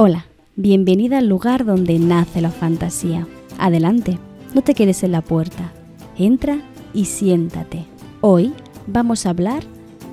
[0.00, 3.26] Hola, bienvenida al lugar donde nace la fantasía.
[3.58, 4.16] Adelante,
[4.54, 5.72] no te quedes en la puerta.
[6.16, 6.60] Entra
[6.94, 7.84] y siéntate.
[8.20, 8.52] Hoy
[8.86, 9.64] vamos a hablar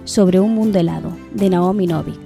[0.04, 2.20] sobre Un mundo helado de Naomi Novik.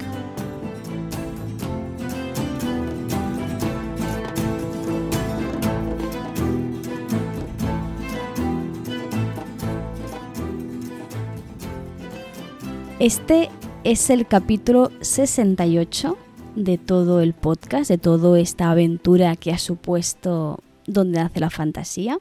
[13.00, 13.50] Este
[13.83, 16.15] es el capítulo 68
[16.55, 22.19] de todo el podcast, de toda esta aventura que ha supuesto Donde nace la fantasía.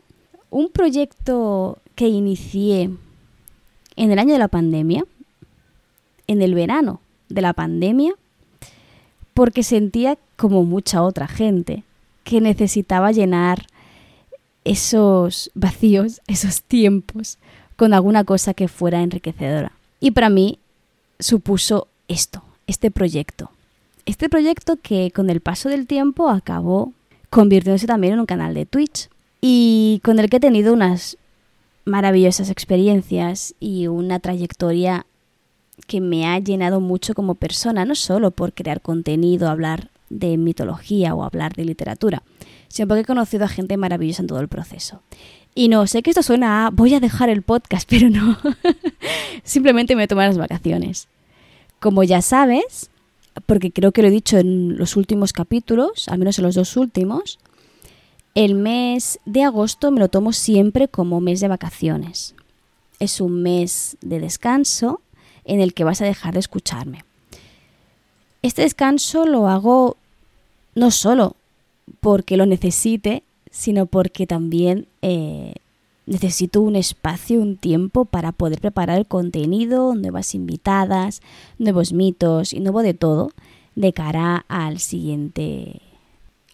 [0.51, 2.91] Un proyecto que inicié
[3.97, 5.05] en el año de la pandemia,
[6.27, 8.15] en el verano de la pandemia,
[9.35, 11.85] porque sentía como mucha otra gente
[12.25, 13.67] que necesitaba llenar
[14.65, 17.39] esos vacíos, esos tiempos,
[17.77, 19.73] con alguna cosa que fuera enriquecedora.
[20.01, 20.59] Y para mí
[21.19, 23.51] supuso esto, este proyecto.
[24.09, 26.95] Este proyecto que con el paso del tiempo acabó
[27.29, 29.11] convirtiéndose también en un canal de Twitch
[29.43, 31.19] y con el que he tenido unas
[31.85, 35.05] maravillosas experiencias y una trayectoria
[35.87, 41.15] que me ha llenado mucho como persona, no solo por crear contenido, hablar de mitología
[41.15, 42.23] o hablar de literatura,
[42.69, 45.03] sino porque he conocido a gente maravillosa en todo el proceso.
[45.55, 48.39] Y no, sé que esto suena a voy a dejar el podcast, pero no.
[49.45, 51.09] Simplemente me tomé las vacaciones.
[51.79, 52.89] Como ya sabes,
[53.47, 56.77] porque creo que lo he dicho en los últimos capítulos, al menos en los dos
[56.77, 57.39] últimos,
[58.35, 62.35] el mes de agosto me lo tomo siempre como mes de vacaciones.
[63.01, 65.01] Es un mes de descanso
[65.45, 67.05] en el que vas a dejar de escucharme.
[68.43, 69.97] Este descanso lo hago
[70.75, 71.35] no solo
[72.01, 75.55] porque lo necesite, sino porque también eh,
[76.09, 81.21] necesito un espacio, un tiempo para poder preparar el contenido, nuevas invitadas,
[81.59, 83.31] nuevos mitos y nuevo de todo
[83.75, 85.83] de cara al siguiente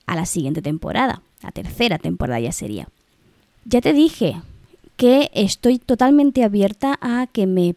[0.07, 2.89] a la siguiente temporada, la tercera temporada ya sería.
[3.65, 4.37] Ya te dije
[4.97, 7.77] que estoy totalmente abierta a que me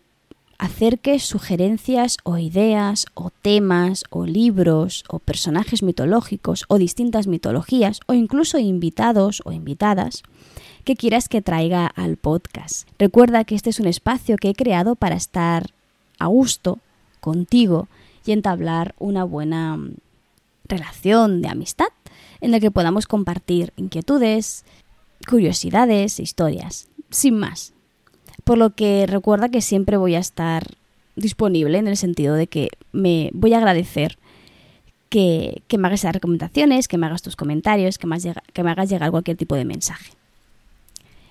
[0.57, 8.13] acerques sugerencias o ideas o temas o libros o personajes mitológicos o distintas mitologías o
[8.13, 10.23] incluso invitados o invitadas
[10.87, 12.87] que quieras que traiga al podcast.
[12.97, 15.71] Recuerda que este es un espacio que he creado para estar
[16.17, 16.79] a gusto
[17.19, 17.89] contigo
[18.25, 19.95] y entablar una buena mm,
[20.63, 21.89] relación de amistad
[22.39, 24.63] en la que podamos compartir inquietudes,
[25.29, 27.73] curiosidades, historias, sin más.
[28.45, 30.67] Por lo que recuerda que siempre voy a estar
[31.17, 34.17] disponible en el sentido de que me voy a agradecer
[35.09, 38.17] que, me hagas esas recomendaciones, que me hagas tus comentarios, que me,
[38.53, 40.13] que me hagas llegar cualquier tipo de mensaje.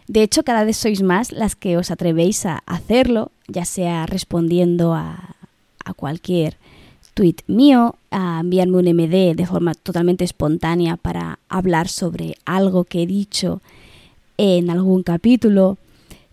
[0.08, 4.94] De hecho, cada vez sois más las que os atrevéis a hacerlo, ya sea respondiendo
[4.94, 5.34] a,
[5.96, 6.56] cualquier
[7.14, 13.02] tweet mío, a enviarme un MD de forma totalmente espontánea para hablar sobre algo que
[13.02, 13.60] he dicho
[14.36, 15.78] en algún capítulo,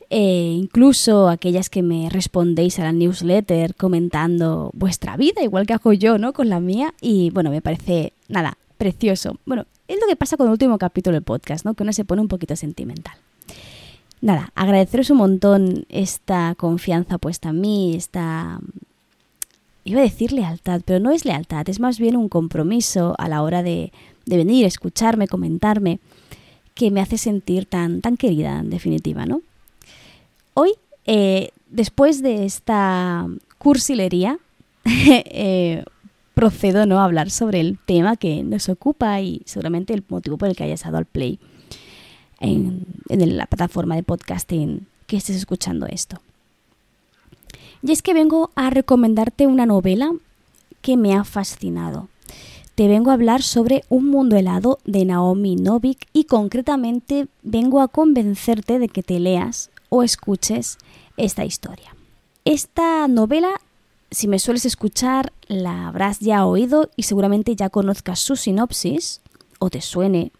[0.09, 5.93] e incluso aquellas que me respondéis a la newsletter comentando vuestra vida, igual que hago
[5.93, 6.33] yo, ¿no?
[6.33, 6.93] Con la mía.
[7.01, 9.37] Y bueno, me parece, nada, precioso.
[9.45, 11.73] Bueno, es lo que pasa con el último capítulo del podcast, ¿no?
[11.73, 13.15] Que uno se pone un poquito sentimental.
[14.23, 18.61] Nada, agradeceros un montón esta confianza puesta en mí, esta...
[19.83, 23.41] Iba a decir lealtad, pero no es lealtad, es más bien un compromiso a la
[23.41, 23.91] hora de,
[24.25, 25.99] de venir, escucharme, comentarme,
[26.73, 29.41] que me hace sentir tan, tan querida, en definitiva, ¿no?
[30.53, 30.71] Hoy,
[31.05, 34.39] eh, después de esta cursilería,
[34.85, 35.83] eh,
[36.33, 37.01] procedo ¿no?
[37.01, 40.63] a hablar sobre el tema que nos ocupa y seguramente el motivo por el que
[40.63, 41.39] hayas dado al play
[42.43, 46.19] en, la plataforma de podcasting que estés escuchando esto.
[47.81, 50.11] Y es que vengo a recomendarte una novela
[50.81, 52.09] que me ha fascinado.
[52.75, 57.87] Te vengo a hablar sobre Un mundo helado de Naomi Novik y concretamente vengo a
[57.87, 60.77] convencerte de que te leas o escuches
[61.17, 61.95] esta historia.
[62.45, 63.61] Esta novela,
[64.11, 69.21] si me sueles escuchar, la habrás ya oído y seguramente ya conozcas su sinopsis
[69.59, 70.31] o te suene,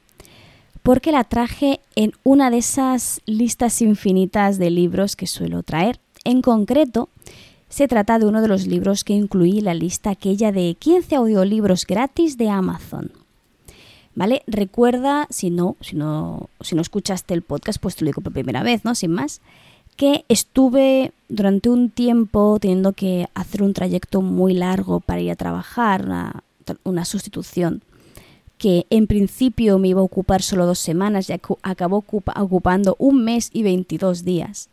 [0.84, 6.00] porque la traje en una de esas listas infinitas de libros que suelo traer.
[6.26, 7.10] En concreto,
[7.70, 11.88] se trata de uno de los libros que incluí la lista aquella de 15 audiolibros
[11.88, 13.12] gratis de Amazon.
[14.14, 14.44] ¿Vale?
[14.46, 18.32] Recuerda, si no, si no, si no escuchaste el podcast, pues te lo digo por
[18.32, 18.94] primera vez, ¿no?
[18.94, 19.42] Sin más,
[19.96, 25.36] que estuve durante un tiempo teniendo que hacer un trayecto muy largo para ir a
[25.36, 26.08] trabajar,
[26.84, 27.82] una sustitución
[28.64, 33.50] que en principio me iba a ocupar solo dos semanas y acabó ocupando un mes
[33.52, 34.70] y 22 días.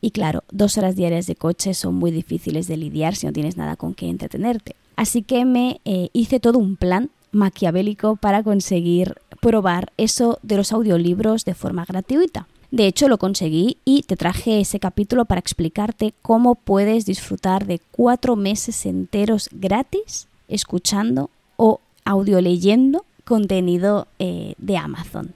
[0.00, 3.56] Y claro, dos horas diarias de coche son muy difíciles de lidiar si no tienes
[3.56, 4.76] nada con qué entretenerte.
[4.94, 10.70] Así que me eh, hice todo un plan maquiavélico para conseguir probar eso de los
[10.70, 12.46] audiolibros de forma gratuita.
[12.70, 17.80] De hecho, lo conseguí y te traje ese capítulo para explicarte cómo puedes disfrutar de
[17.90, 25.34] cuatro meses enteros gratis escuchando o audio leyendo contenido eh, de Amazon.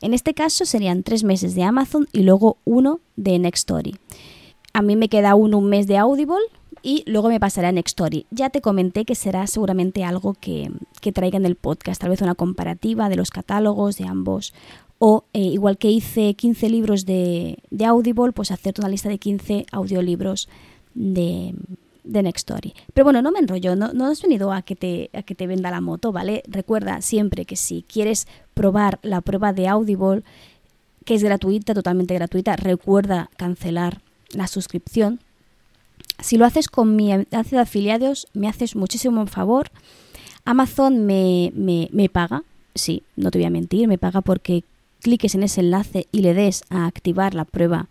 [0.00, 3.96] En este caso serían tres meses de Amazon y luego uno de Nextory.
[4.72, 6.36] A mí me queda un, un mes de Audible
[6.82, 8.26] y luego me pasará a Nextory.
[8.30, 10.70] Ya te comenté que será seguramente algo que,
[11.00, 14.52] que traiga en el podcast, tal vez una comparativa de los catálogos de ambos
[14.98, 19.18] o eh, igual que hice 15 libros de, de, Audible, pues hacerte una lista de
[19.18, 20.48] 15 audiolibros
[20.94, 21.54] de,
[22.04, 22.74] de Nextory.
[22.94, 25.46] Pero bueno, no me enrollo, no, no has venido a que, te, a que te
[25.46, 26.42] venda la moto, ¿vale?
[26.46, 30.22] Recuerda siempre que si quieres probar la prueba de Audible,
[31.04, 34.00] que es gratuita, totalmente gratuita, recuerda cancelar
[34.30, 35.20] la suscripción.
[36.20, 39.70] Si lo haces con mi enlace de afiliados, me haces muchísimo favor.
[40.44, 42.42] Amazon me, me, me paga,
[42.74, 44.64] sí, no te voy a mentir, me paga porque
[45.00, 47.88] cliques en ese enlace y le des a activar la prueba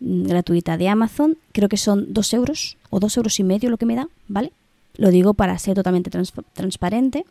[0.00, 3.86] gratuita de Amazon, creo que son dos euros o dos euros y medio lo que
[3.86, 4.52] me da, ¿vale?
[4.96, 6.10] Lo digo para ser totalmente
[6.54, 7.24] transparente.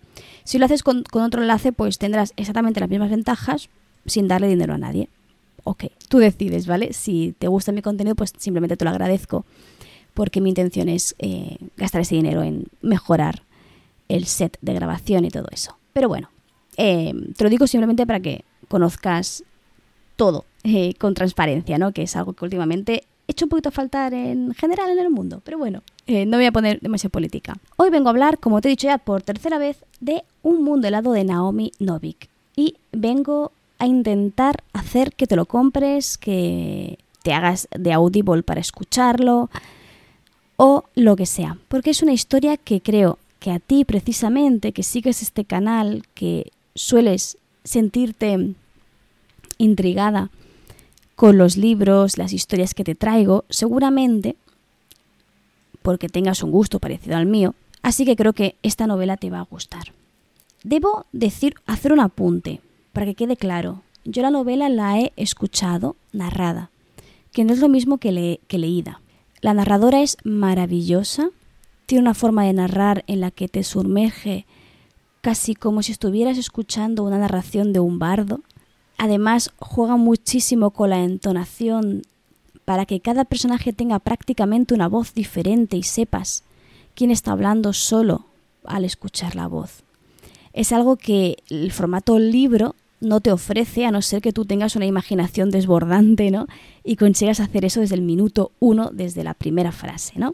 [0.43, 3.69] Si lo haces con, otro enlace, pues tendrás exactamente las mismas ventajas
[4.05, 5.09] sin darle dinero a nadie.
[5.65, 6.93] Ok, tú decides, ¿vale?
[6.93, 9.45] Si te gusta mi contenido, pues simplemente te lo agradezco
[10.13, 13.43] porque mi intención es eh, gastar ese dinero en mejorar
[14.07, 15.77] el set de grabación y todo eso.
[15.93, 16.29] Pero bueno,
[16.77, 19.43] eh, te lo digo simplemente para que conozcas
[20.17, 21.93] todo eh, con transparencia, ¿no?
[21.93, 25.41] Que es algo que últimamente he hecho un poquito faltar en general en el mundo.
[25.45, 27.55] Pero bueno, eh, no voy a poner demasiada política.
[27.77, 30.87] Hoy vengo a hablar, como te he dicho ya por tercera vez, de Un mundo
[30.87, 32.27] helado de Naomi Novik.
[32.55, 38.59] Y vengo a intentar hacer que te lo compres, que te hagas de Audible para
[38.59, 39.49] escucharlo
[40.55, 41.57] o lo que sea.
[41.67, 46.51] Porque es una historia que creo que a ti precisamente, que sigues este canal, que
[46.73, 48.55] sueles sentirte
[49.57, 50.29] intrigada
[51.15, 54.35] con los libros, las historias que te traigo, seguramente
[55.81, 59.39] porque tengas un gusto parecido al mío, así que creo que esta novela te va
[59.39, 59.93] a gustar.
[60.63, 62.61] Debo decir, hacer un apunte,
[62.91, 63.83] para que quede claro.
[64.03, 66.71] Yo la novela la he escuchado narrada,
[67.31, 69.01] que no es lo mismo que, que leída.
[69.41, 71.29] La narradora es maravillosa,
[71.85, 74.45] tiene una forma de narrar en la que te sumerge
[75.21, 78.41] casi como si estuvieras escuchando una narración de un bardo.
[78.97, 82.03] Además, juega muchísimo con la entonación
[82.65, 86.43] para que cada personaje tenga prácticamente una voz diferente y sepas
[86.95, 88.25] quién está hablando solo
[88.65, 89.83] al escuchar la voz.
[90.53, 94.75] Es algo que el formato libro no te ofrece a no ser que tú tengas
[94.75, 96.47] una imaginación desbordante, ¿no?
[96.83, 100.33] Y consigas hacer eso desde el minuto uno, desde la primera frase, ¿no?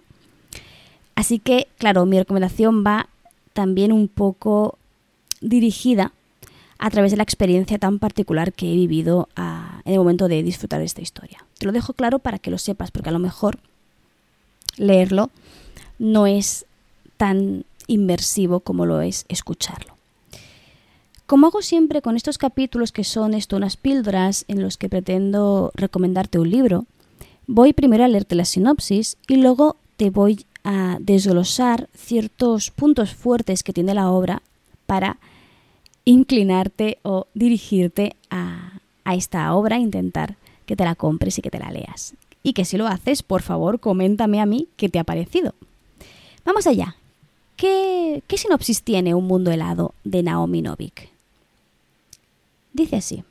[1.15, 3.09] Así que, claro, mi recomendación va
[3.51, 4.77] también un poco
[5.41, 6.13] dirigida
[6.79, 10.43] a través de la experiencia tan particular que he vivido ah, en el momento de
[10.43, 11.45] disfrutar de esta historia.
[11.57, 13.59] Te lo dejo claro para que lo sepas, porque a lo mejor
[14.77, 15.29] leerlo
[15.99, 16.65] no es
[17.17, 19.93] tan inmersivo como lo es escucharlo.
[21.25, 25.71] Como hago siempre con estos capítulos que son esto unas píldoras en los que pretendo
[25.73, 26.85] recomendarte un libro,
[27.47, 33.63] voy primero a leerte la sinopsis y luego te voy a desglosar ciertos puntos fuertes
[33.63, 34.41] que tiene la obra
[34.85, 35.17] para
[36.05, 41.71] inclinarte o dirigirte a, esta obra, intentar que te la compres y que te la
[41.71, 42.15] leas.
[42.41, 45.53] Y que si lo haces, por favor, coméntame a mí qué te ha parecido.
[46.45, 46.95] Vamos allá.
[47.55, 51.09] ¿Qué, qué sinopsis tiene Un mundo helado de Naomi Novik?
[52.73, 53.23] Dice así.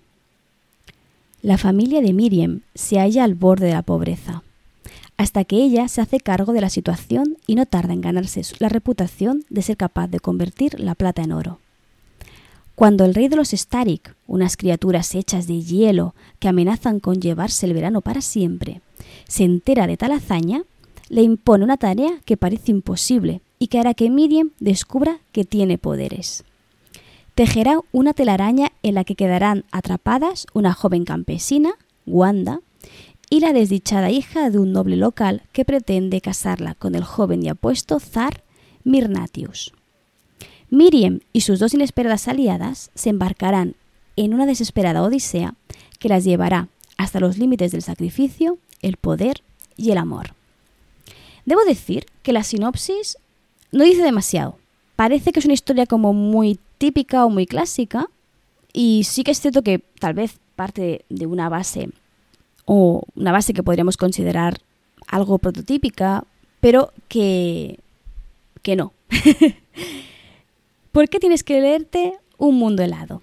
[1.43, 4.45] La familia de Miriam se halla al borde de la pobreza,
[5.17, 8.69] hasta que ella se hace cargo de la situación y no tarda en ganarse la
[8.69, 11.59] reputación de ser capaz de convertir la plata en oro.
[12.75, 17.67] Cuando el rey de los Starik, unas criaturas hechas de hielo que amenazan con llevarse
[17.67, 18.81] el verano para siempre,
[19.29, 20.65] se entera de tal hazaña,
[21.09, 25.77] le impone una tarea que parece imposible y que hará que Miriam descubra que tiene
[25.77, 26.45] poderes.
[27.35, 31.75] Tejerá una telaraña en la que quedarán atrapadas una joven campesina,
[32.07, 32.61] Wanda,
[33.31, 37.49] y la desdichada hija de un noble local que pretende casarla con el joven y
[37.49, 38.43] apuesto zar
[38.85, 39.73] Mirnatius.
[40.73, 43.75] Miriam y sus dos inesperadas aliadas se embarcarán
[44.17, 45.55] en una desesperada odisea
[45.99, 49.43] que las llevará hasta los límites del sacrificio, el poder
[49.77, 50.35] y el amor.
[51.45, 53.19] Debo decir que la sinopsis
[53.71, 54.57] no dice demasiado.
[54.97, 58.09] Parece que es una historia como muy típica o muy clásica
[58.73, 61.91] y sí que es cierto que tal vez parte de una base
[62.65, 64.59] o una base que podríamos considerar
[65.07, 66.25] algo prototípica,
[66.61, 67.79] pero que,
[68.63, 68.95] que no.
[70.93, 73.23] ¿Por qué tienes que leerte Un mundo helado?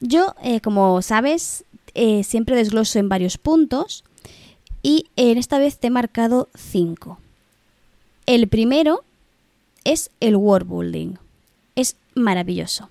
[0.00, 1.64] Yo, eh, como sabes,
[1.94, 4.04] eh, siempre desgloso en varios puntos
[4.82, 7.18] y en esta vez te he marcado cinco.
[8.26, 9.02] El primero
[9.84, 11.14] es el world building.
[11.74, 12.90] Es maravilloso.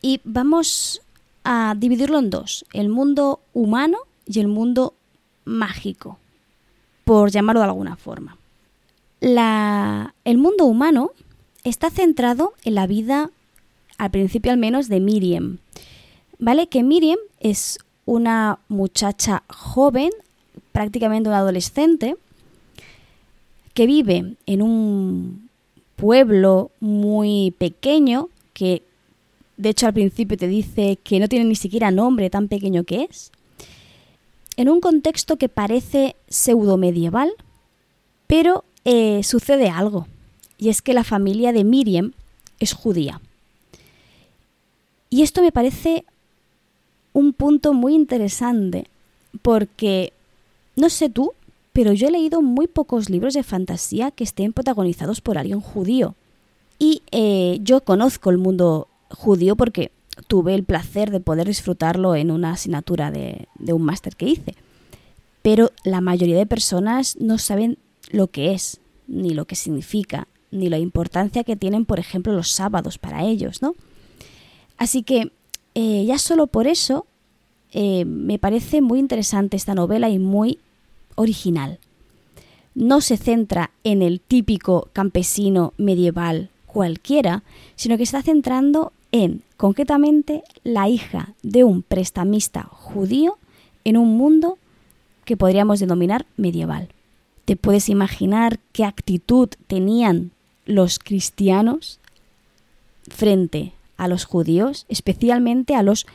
[0.00, 1.02] Y vamos
[1.44, 4.94] a dividirlo en dos, el mundo humano y el mundo
[5.44, 6.18] mágico,
[7.04, 8.38] por llamarlo de alguna forma.
[9.20, 11.12] el mundo humano
[11.64, 13.30] está centrado en la vida,
[13.98, 15.58] al principio al menos, de Miriam.
[16.38, 16.68] ¿Vale?
[16.68, 20.10] Que Miriam es una muchacha joven,
[20.72, 22.16] prácticamente una adolescente,
[23.72, 25.48] que vive en un
[25.96, 28.82] pueblo muy pequeño, que
[29.56, 33.04] de hecho al principio te dice que no tiene ni siquiera nombre tan pequeño que
[33.04, 33.32] es,
[34.56, 37.32] en un contexto que parece pseudo medieval,
[38.26, 40.06] pero eh, sucede algo,
[40.58, 42.12] y es que la familia de Miriam
[42.60, 43.20] es judía.
[45.10, 46.04] Y esto me parece
[47.12, 48.88] un punto muy interesante
[49.42, 50.12] porque,
[50.76, 51.32] no sé tú,
[51.72, 56.14] pero yo he leído muy pocos libros de fantasía que estén protagonizados por alguien judío.
[56.78, 59.90] Y eh, yo conozco el mundo judío porque
[60.26, 64.54] tuve el placer de poder disfrutarlo en una asignatura de, de un máster que hice.
[65.42, 67.78] Pero la mayoría de personas no saben
[68.10, 72.50] lo que es, ni lo que significa, ni la importancia que tienen, por ejemplo, los
[72.50, 73.74] sábados para ellos, ¿no?
[74.76, 75.32] Así que
[75.74, 77.06] eh, ya solo por eso
[77.72, 80.58] eh, me parece muy interesante esta novela y muy
[81.16, 81.78] original.
[82.74, 87.42] No se centra en el típico campesino medieval cualquiera,
[87.76, 93.38] sino que está centrando en, concretamente, la hija de un prestamista judío
[93.84, 94.58] en un mundo
[95.24, 96.88] que podríamos denominar medieval.
[97.44, 100.32] ¿Te puedes imaginar qué actitud tenían
[100.66, 102.00] los cristianos
[103.08, 106.06] frente a los judíos, especialmente a los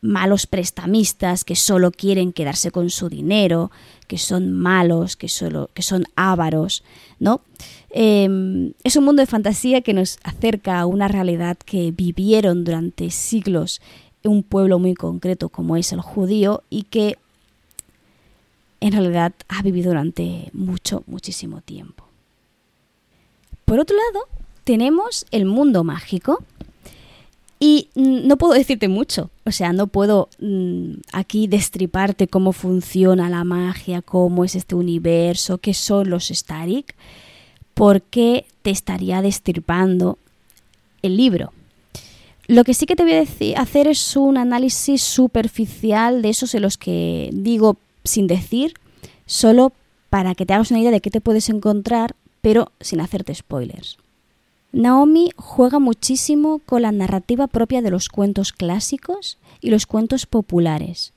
[0.00, 3.70] malos prestamistas que solo quieren quedarse con su dinero,
[4.06, 6.84] que son malos, que, solo, que son ávaros,
[7.18, 7.40] ¿no?
[7.88, 13.10] Em, es un mundo de fantasía que nos acerca a una realidad que vivieron durante
[13.10, 13.80] siglos
[14.28, 17.18] un pueblo muy concreto como es el judío y que
[18.80, 22.04] en realidad ha vivido durante mucho, muchísimo tiempo.
[23.64, 24.26] Por otro lado,
[24.64, 26.42] tenemos el mundo mágico,
[27.66, 33.42] y no puedo decirte mucho, o sea, no puedo mm, aquí destriparte cómo funciona la
[33.44, 36.94] magia, cómo es este universo, qué son los Starik,
[37.72, 40.18] porque te estaría destripando
[41.00, 41.54] el libro.
[42.48, 46.60] Lo que sí que te voy a hacer es un análisis superficial de esos en
[46.60, 48.74] los que digo sin decir,
[49.24, 49.72] solo
[50.10, 52.14] para que te hagas una idea de qué te puedes encontrar,
[52.44, 53.96] pero sin hacerte spoilers.
[54.70, 61.14] Naomi juega muchísimo con la narrativa propia de los cuentos clásicos y los cuentos populares.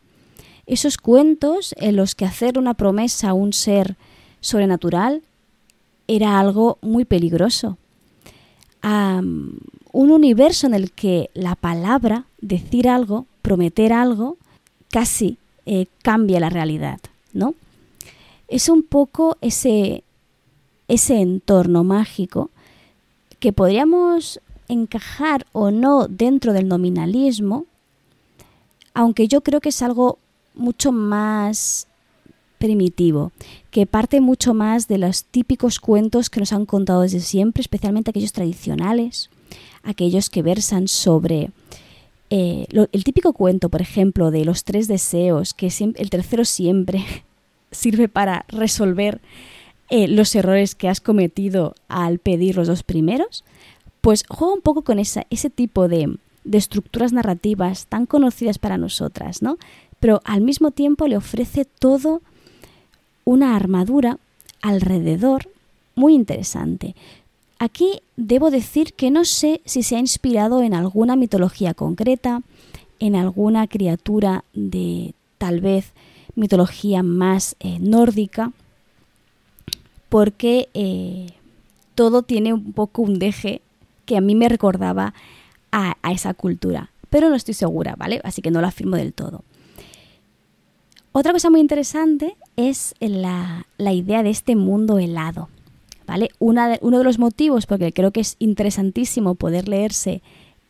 [0.68, 3.98] Esos cuentos en los que hacer una promesa a un ser
[4.40, 5.22] sobrenatural
[6.08, 7.78] era algo muy peligroso.
[8.82, 9.60] un
[9.92, 14.38] universo en el que la palabra, decir algo, prometer algo,
[14.92, 17.02] casi eh, cambia la realidad,
[17.34, 17.54] ¿no?
[18.48, 20.06] Es un poco ese,
[20.88, 22.50] ese entorno mágico
[23.40, 27.66] que podríamos encajar o no dentro del nominalismo,
[28.94, 30.18] aunque yo creo que es algo
[30.56, 31.88] mucho más
[32.58, 33.32] primitivo,
[33.70, 38.10] que parte mucho más de los típicos cuentos que nos han contado desde siempre, especialmente
[38.10, 39.30] aquellos tradicionales,
[39.84, 41.52] aquellos que versan sobre
[42.30, 47.06] eh, el típico cuento, por ejemplo, de los tres deseos, que el tercero siempre
[47.72, 49.22] sirve para resolver
[49.90, 53.44] eh, los errores que has cometido al pedir los dos primeros,
[54.02, 56.18] pues juega un poco con ese tipo de,
[56.52, 59.58] estructuras narrativas tan conocidas para nosotras, ¿no?
[60.00, 62.22] Pero al mismo tiempo le ofrece todo
[63.26, 64.18] una armadura
[64.62, 65.50] alrededor
[65.96, 66.96] muy interesante.
[67.60, 72.44] Aquí debo decir que no sé si se ha inspirado en alguna mitología concreta,
[73.00, 75.92] en alguna criatura de tal vez
[76.36, 78.54] mitología más eh, nórdica,
[80.10, 81.28] porque eh,
[81.96, 83.62] todo tiene un poco un deje
[84.06, 85.14] que a mí me recordaba
[85.72, 88.22] a, esa cultura, pero no estoy segura, ¿vale?
[88.24, 89.44] Así que no lo afirmo del todo.
[91.12, 95.50] Otra cosa muy interesante es la, idea de este mundo helado,
[96.06, 96.30] ¿vale?
[96.40, 100.22] uno de los motivos, porque creo que es interesantísimo poder leerse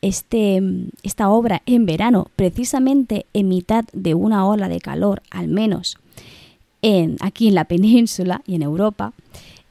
[0.01, 0.61] este,
[1.03, 5.97] esta obra en verano, precisamente en mitad de una ola de calor, al menos
[6.81, 9.13] en, aquí en la península y en Europa,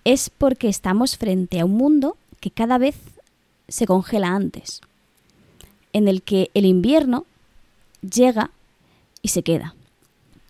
[0.06, 2.94] es porque estamos frente a un mundo que cada vez
[3.66, 4.80] se congela antes,
[5.92, 7.26] en el que el invierno
[8.08, 8.52] llega
[9.20, 9.75] y se queda.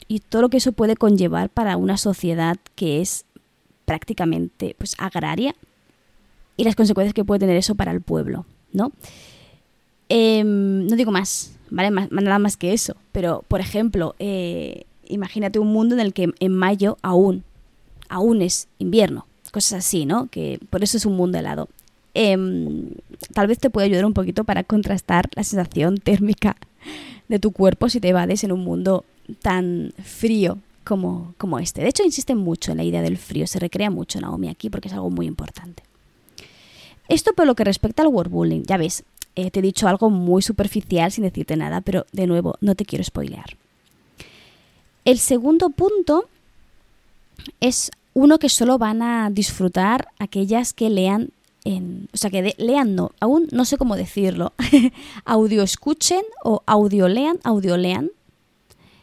[0.08, 3.24] Y todo lo que eso puede conllevar para una sociedad que es
[3.86, 5.56] prácticamente pues, agraria
[6.58, 8.44] y las consecuencias que puede tener eso para el pueblo,
[8.74, 8.92] ¿no?
[10.10, 11.90] Em, no digo más, ¿vale?
[12.10, 12.94] nada más que eso.
[13.10, 17.42] Pero, por ejemplo, eh, imagínate un mundo en el que en mayo aún,
[18.10, 19.24] aún es invierno.
[19.56, 20.26] Cosas así, ¿no?
[20.26, 21.70] Que por eso es un mundo helado.
[22.12, 22.90] Em,
[23.32, 26.58] tal vez te puede ayudar un poquito para contrastar la sensación térmica
[27.28, 29.06] de tu cuerpo si te evades en un mundo
[29.40, 31.80] tan frío como, como este.
[31.80, 33.46] De hecho, insisten mucho en la idea del frío.
[33.46, 35.82] Se recrea mucho Naomi aquí porque es algo muy importante.
[37.08, 38.64] Esto por lo que respecta al wordbullying.
[38.64, 39.04] Ya ves,
[39.36, 42.84] eh, te he dicho algo muy superficial sin decirte nada, pero de nuevo, no te
[42.84, 43.56] quiero spoilear.
[45.06, 46.28] El segundo punto
[47.60, 51.32] es uno que solo van a disfrutar aquellas que lean
[51.64, 54.54] en, o sea, que lean no, aún no sé cómo decirlo,
[55.26, 58.10] audio escuchen o audio lean, audio lean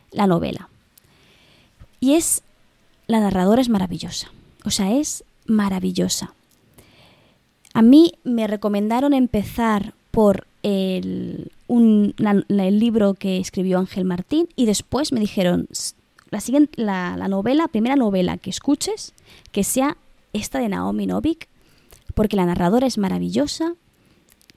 [0.10, 0.68] la novela.
[2.00, 2.42] Y es,
[3.06, 4.32] la narradora es maravillosa,
[4.66, 6.34] o sea, es maravillosa.
[7.76, 15.12] A mí me recomendaron empezar por el, el libro que escribió Ángel Martín y después
[15.12, 15.68] me dijeron,
[16.34, 19.14] la, siguiente, la, la novela, primera novela que escuches,
[19.52, 19.98] que sea
[20.34, 21.48] esta de Naomi Novik,
[22.16, 23.76] porque la narradora es maravillosa,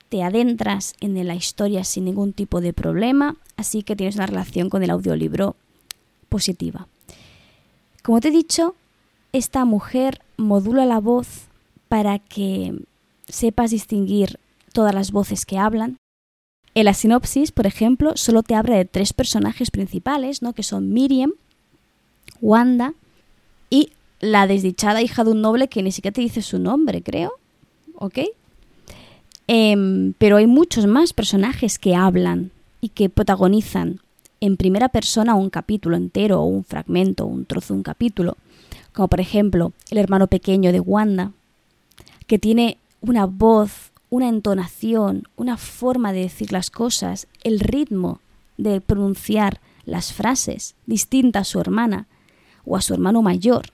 [0.09, 4.71] te adentras en la historia sin ningún tipo de problema, así que tienes una relación
[4.71, 5.57] con el audiolibro
[6.29, 6.89] positiva.
[8.03, 8.75] Como te he dicho,
[9.33, 11.49] esta mujer modula la voz
[11.89, 12.75] para que
[13.29, 14.39] sepas distinguir
[14.73, 15.97] todas las voces que hablan.
[16.75, 20.53] En la sinopsis, por ejemplo, solo te habla de tres personajes principales, ¿no?
[20.53, 21.33] que son Miriam,
[22.41, 22.95] Wanda
[23.71, 23.91] y
[24.21, 27.33] la desdichada hija de un noble que ni siquiera te dice su nombre, creo.
[27.97, 28.19] ¿Ok?
[29.49, 34.01] Em, pero hay muchos más personajes que hablan y que protagonizan
[34.41, 38.37] en primera persona un capítulo entero o un fragmento, un trozo de un capítulo,
[38.93, 41.33] como por ejemplo el hermano pequeño de Wanda,
[42.27, 48.21] que tiene una voz una entonación, una forma de decir las cosas, el ritmo
[48.57, 52.07] de pronunciar las frases distinta a su hermana
[52.67, 53.67] o a su hermano mayor,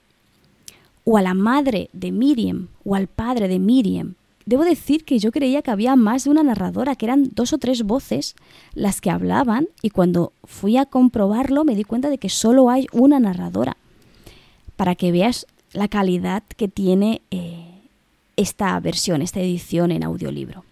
[1.03, 4.15] o a la madre de Miriam o al padre de Miriam.
[4.45, 7.57] Debo decir que yo creía que había más de una narradora, que eran dos o
[7.57, 8.35] tres voces
[8.73, 12.87] las que hablaban y cuando fui a comprobarlo me di cuenta de que solo hay
[12.91, 13.77] una narradora,
[14.75, 17.65] para que veas la calidad que tiene eh,
[18.35, 20.65] esta versión, esta edición en audiolibro.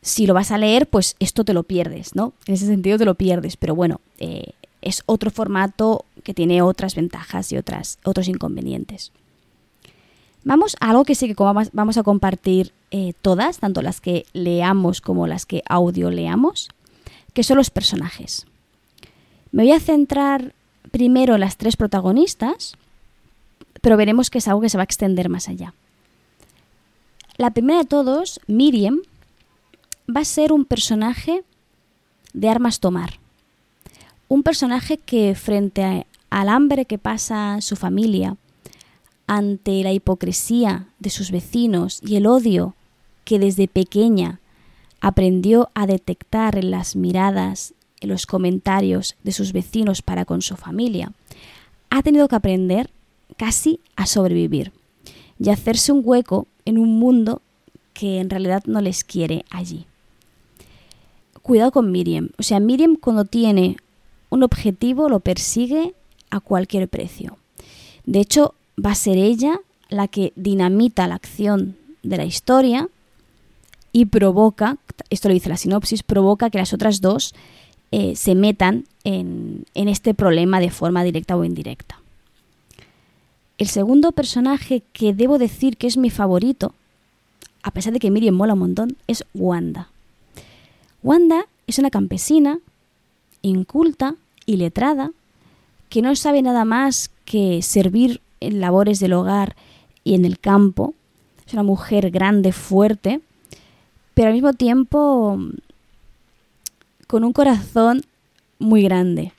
[0.00, 2.32] Si lo vas a leer, pues esto te lo pierdes, ¿no?
[2.46, 6.94] En ese sentido te lo pierdes, pero bueno, eh, es otro formato que tiene otras
[6.94, 9.12] ventajas y otras, otros inconvenientes.
[10.44, 15.00] Vamos a algo que sí que vamos a compartir eh, todas, tanto las que leamos
[15.00, 16.68] como las que audio leamos,
[17.32, 18.46] que son los personajes.
[19.52, 20.54] Me voy a centrar
[20.90, 22.76] primero en las tres protagonistas,
[23.80, 25.74] pero veremos que es algo que se va a extender más allá.
[27.36, 29.00] La primera de todos, Miriam,
[30.14, 31.44] va a ser un personaje
[32.32, 33.18] de armas tomar.
[34.28, 38.38] Un personaje que frente al hambre que pasa su familia,
[39.26, 42.74] ante la hipocresía de sus vecinos y el odio
[43.24, 44.40] que desde pequeña
[45.02, 50.56] aprendió a detectar en las miradas, en los comentarios de sus vecinos para con su
[50.56, 51.12] familia,
[51.90, 52.88] ha tenido que aprender
[53.36, 54.72] casi a sobrevivir
[55.38, 57.42] y hacerse un hueco en un mundo
[57.92, 59.84] que en realidad no les quiere allí.
[61.42, 62.30] Cuidado con Miriam.
[62.38, 63.76] O sea, Miriam cuando tiene
[64.30, 65.94] un objetivo lo persigue
[66.32, 67.36] a cualquier precio.
[68.04, 72.88] De hecho, va a ser ella la que dinamita la acción de la historia
[73.92, 74.78] y provoca,
[75.10, 77.34] esto lo dice la sinopsis, provoca que las otras dos
[77.92, 82.00] eh, se metan en este problema de forma directa o indirecta.
[83.58, 86.74] El segundo personaje que debo decir que es mi favorito,
[87.62, 89.88] a pesar de que Miriam mola un montón, es Wanda.
[91.02, 92.58] Wanda es una campesina,
[93.42, 94.14] inculta
[94.46, 95.12] y letrada,
[95.92, 99.56] que no sabe nada más que servir en labores del hogar
[100.04, 100.94] y en el campo.
[101.46, 103.20] Es una mujer grande, fuerte,
[104.14, 105.38] pero al mismo tiempo
[107.06, 108.06] con un corazón
[108.58, 109.32] muy grande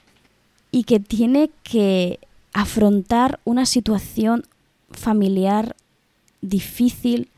[0.69, 2.19] y que tiene que
[2.53, 4.45] afrontar una situación
[4.91, 5.75] familiar
[6.41, 7.29] difícil.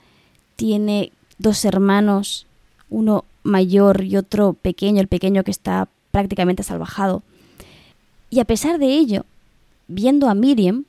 [0.58, 2.48] Tiene dos hermanos,
[2.90, 7.24] uno mayor y otro pequeño, el pequeño que está prácticamente salvajado.
[8.36, 9.26] Y a pesar de ello,
[9.88, 10.84] viendo a Miriam,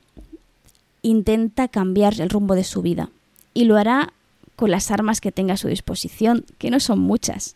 [1.01, 3.09] intenta cambiar el rumbo de su vida.
[3.53, 4.11] Y lo hará
[4.57, 7.55] con las armas que tenga a su disposición, que no son muchas.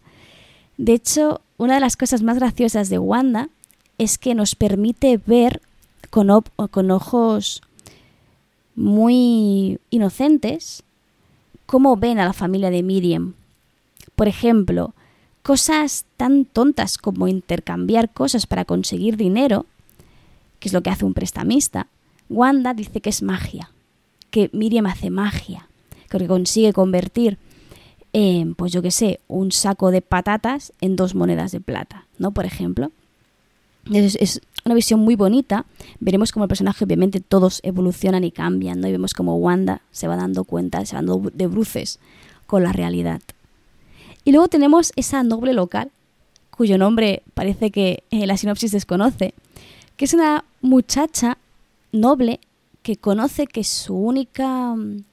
[0.78, 3.50] De hecho, una de las cosas más graciosas de Wanda
[3.98, 5.62] es que nos permite ver
[6.10, 7.62] con, ojos
[8.78, 10.84] muy inocentes
[11.66, 13.34] cómo ven a la familia de Miriam.
[14.16, 14.94] Por ejemplo,
[15.44, 19.66] cosas tan tontas como intercambiar cosas para conseguir dinero,
[20.62, 21.88] que es lo que hace un prestamista,
[22.30, 23.72] Wanda dice que es magia,
[24.30, 25.68] que Miriam hace magia,
[26.08, 27.38] que consigue convertir,
[28.14, 32.32] en, pues yo qué sé, un saco de patatas en dos monedas de plata, ¿no?
[32.32, 32.92] Por ejemplo.
[33.92, 35.66] Es, es, una visión muy bonita.
[36.00, 38.88] Veremos cómo el personaje, obviamente, todos evolucionan y cambian, ¿no?
[38.88, 42.00] Y vemos cómo Wanda se va dando cuenta, se va dando de bruces
[42.46, 43.22] con la realidad.
[44.24, 45.90] Y luego tenemos esa noble local,
[46.52, 49.34] cuyo nombre parece que eh, la sinopsis desconoce,
[50.02, 51.38] que es una muchacha
[51.92, 52.40] noble
[52.82, 55.04] que conoce que su única mm,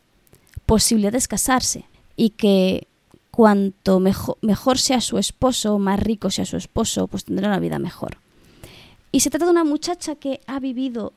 [0.64, 1.84] posibilidad es casarse
[2.16, 2.86] y que
[3.30, 7.78] cuanto mejor, mejor sea su esposo, más rico sea su esposo, pues tendrá una vida
[7.78, 8.16] mejor.
[9.12, 11.12] Y se trata de una muchacha que ha vivido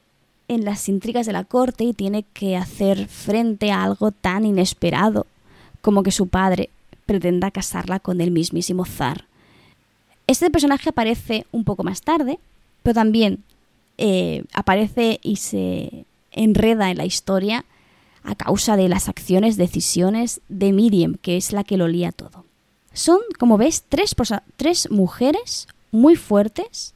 [0.49, 5.27] en las intrigas de la corte y tiene que hacer frente a algo tan inesperado
[5.81, 6.69] como que su padre
[7.05, 9.27] pretenda casarla con el mismísimo zar.
[10.27, 12.37] Este personaje aparece un poco más tarde,
[12.83, 13.45] pero también
[14.03, 17.65] eh, aparece y se enreda en la historia
[18.23, 22.45] a causa de las acciones, decisiones de Miriam, que es la que lo lía todo.
[22.93, 24.15] Son, como ves, tres,
[24.55, 26.95] tres mujeres muy fuertes,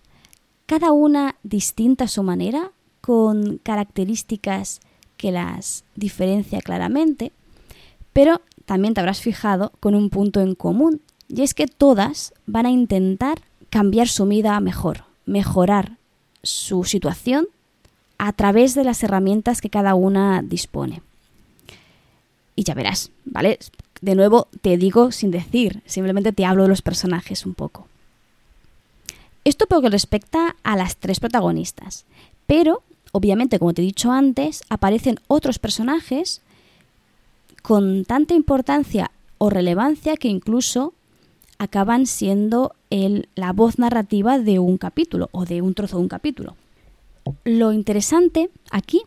[0.65, 4.79] cada una distinta a su manera, con características
[5.15, 7.31] que las diferencia claramente,
[8.13, 12.65] pero también te habrás fijado con un punto en común, y es que todas van
[12.65, 15.97] a intentar cambiar su vida mejor, mejorar
[16.45, 17.47] su situación
[18.17, 21.01] a través de las herramientas que cada una dispone.
[22.55, 23.59] Y ya verás, ¿vale?
[24.01, 27.87] De nuevo te digo sin decir, simplemente te hablo de los personajes un poco.
[29.43, 32.05] Esto por lo que respecta a las tres protagonistas,
[32.47, 32.81] pero
[33.11, 36.41] obviamente, como te he dicho antes, aparecen otros personajes
[37.61, 40.93] con tanta importancia o relevancia que incluso
[41.57, 46.09] acaban siendo el, la voz narrativa de un capítulo o de un trozo de un
[46.09, 46.55] capítulo.
[47.43, 49.01] Lo interesante aquí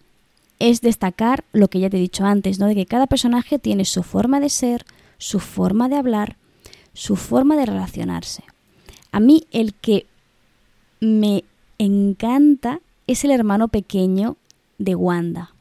[0.59, 2.67] es destacar lo que ya te he dicho antes, ¿no?
[2.67, 4.85] De que cada personaje tiene su forma de ser,
[5.19, 6.37] su forma de hablar,
[6.93, 8.43] su forma de relacionarse.
[9.13, 10.07] A mí el que
[11.01, 11.45] me
[11.79, 14.37] encanta es el hermano pequeño
[14.79, 15.53] de Wanda.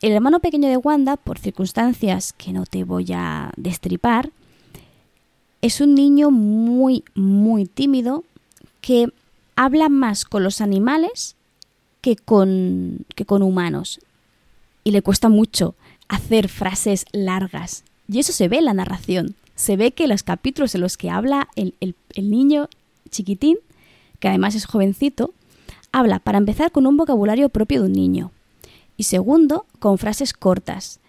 [0.00, 4.30] El hermano pequeño de Wanda, por circunstancias que no te voy a destripar,
[5.62, 8.24] es un niño muy, muy tímido
[8.80, 9.12] que
[9.56, 11.36] habla más con los animales
[12.00, 14.00] que con, que con humanos.
[14.84, 15.76] Y le cuesta mucho
[16.08, 17.84] hacer frases largas.
[18.08, 19.36] Y eso se ve en la narración.
[19.54, 22.68] Se ve que los capítulos en los que habla el, el niño
[23.10, 23.58] chiquitín,
[24.18, 25.32] que además es jovencito,
[25.92, 28.32] habla para empezar con un vocabulario propio de un niño
[28.96, 31.00] y segundo, con frases cortas,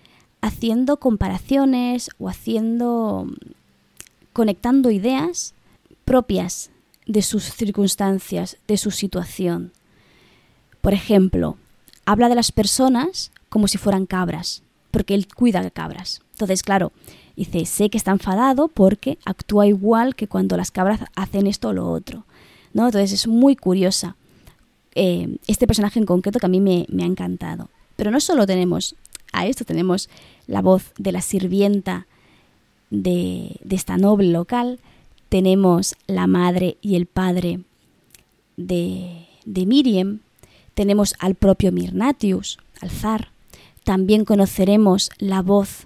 [0.42, 3.28] haciendo comparaciones o haciendo
[4.34, 5.54] conectando ideas
[6.06, 6.72] propias
[7.06, 9.72] de sus circunstancias, de su situación.
[10.82, 11.58] Por ejemplo,
[12.06, 16.22] habla de las personas como si fueran cabras, porque él cuida de cabras.
[16.34, 16.91] Entonces, claro,
[17.36, 21.74] dice, sé que está enfadado porque actúa igual que cuando las cabras hacen esto o
[21.74, 22.26] lo otro.
[22.74, 22.86] ¿no?
[22.86, 24.15] Entonces es muy curiosa
[24.96, 27.69] eh, este personaje en concreto que a mí me, me ha encantado.
[27.96, 28.96] Pero no solo tenemos
[29.32, 30.10] a esto, tenemos
[30.48, 32.08] la voz de la sirvienta
[32.93, 34.79] de, esta noble local,
[35.29, 37.62] tenemos la madre y el padre
[38.56, 40.19] de, de Miriam,
[40.75, 43.32] tenemos al propio Mirnatius, al zar,
[43.84, 45.86] también conoceremos la voz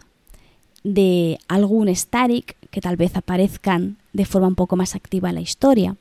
[0.83, 5.41] de algún Starik que tal vez aparezcan de forma un poco más activa en la
[5.41, 5.95] historia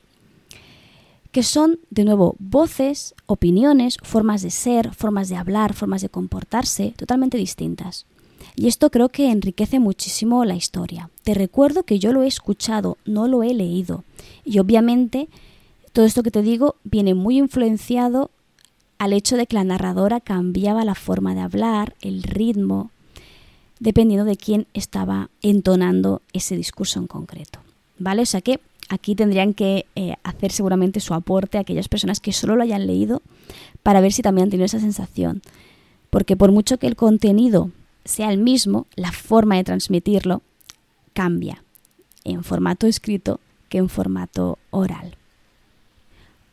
[1.31, 6.93] que son, de nuevo, voces, opiniones, formas de ser, formas de hablar, formas de comportarse
[6.97, 8.07] totalmente distintas.
[8.59, 11.11] Y esto creo que enriquece muchísimo la historia.
[11.23, 14.03] Te recuerdo que yo lo he escuchado, no lo he leído.
[14.43, 15.29] Y obviamente
[15.93, 18.31] todo esto que te digo viene muy influenciado
[18.97, 22.89] al hecho de que la narradora cambiaba la forma de hablar, el ritmo,
[23.79, 27.59] dependiendo de quién estaba entonando ese discurso en concreto.
[27.99, 28.23] ¿Vale?
[28.23, 32.33] O sea que aquí tendrían que eh, hacer seguramente su aporte a aquellas personas que
[32.33, 33.21] solo lo hayan leído
[33.83, 35.43] para ver si también han tenido esa sensación.
[36.09, 37.69] Porque por mucho que el contenido
[38.07, 40.41] sea el mismo, la forma de transmitirlo
[41.13, 41.63] cambia
[42.23, 43.39] en formato escrito
[43.69, 45.15] que en formato oral.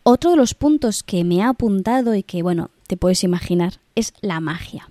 [0.02, 4.12] Otro de los puntos que me ha apuntado y que, bueno, te puedes imaginar, es
[4.20, 4.88] la magia.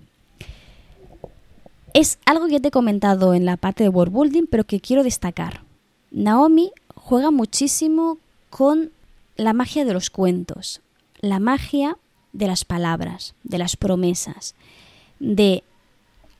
[1.94, 5.62] Es algo que te he comentado en la parte de world pero que quiero destacar.
[6.12, 8.18] Naomi juega muchísimo
[8.50, 8.92] con
[9.36, 10.82] la magia de los cuentos,
[11.20, 11.98] la magia
[12.32, 14.56] de las palabras, de las promesas,
[15.20, 15.64] de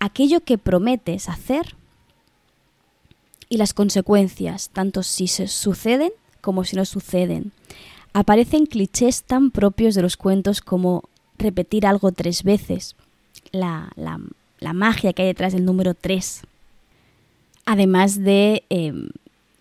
[0.04, 1.78] aquello que prometes hacer
[3.48, 6.12] y las consecuencias, tanto si se suceden
[6.42, 7.54] como si no suceden.
[8.12, 11.06] Aparecen clichés tan propios de los cuentos como
[11.38, 12.98] repetir algo tres veces,
[13.54, 13.94] la,
[14.74, 16.42] magia que hay detrás del número tres,
[17.66, 19.10] además de em,